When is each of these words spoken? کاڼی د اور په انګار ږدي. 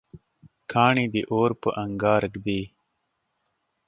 کاڼی 0.71 1.05
د 1.13 1.15
اور 1.33 1.51
په 1.61 1.69
انګار 1.83 2.21
ږدي. 2.33 2.61